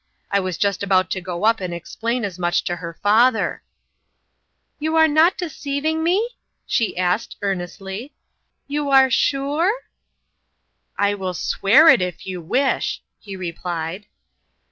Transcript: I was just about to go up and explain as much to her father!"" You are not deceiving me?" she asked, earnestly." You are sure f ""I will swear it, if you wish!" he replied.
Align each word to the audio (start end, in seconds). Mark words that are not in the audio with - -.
I 0.31 0.39
was 0.39 0.57
just 0.57 0.81
about 0.81 1.11
to 1.11 1.21
go 1.21 1.45
up 1.45 1.61
and 1.61 1.75
explain 1.75 2.25
as 2.25 2.39
much 2.39 2.63
to 2.63 2.77
her 2.77 2.95
father!"" 3.03 3.61
You 4.79 4.95
are 4.95 5.07
not 5.07 5.37
deceiving 5.37 6.01
me?" 6.03 6.29
she 6.65 6.97
asked, 6.97 7.35
earnestly." 7.43 8.11
You 8.73 8.89
are 8.89 9.11
sure 9.11 9.67
f 9.67 9.83
""I 11.07 11.13
will 11.13 11.35
swear 11.35 11.87
it, 11.87 12.01
if 12.01 12.25
you 12.25 12.41
wish!" 12.41 13.03
he 13.19 13.35
replied. 13.35 14.07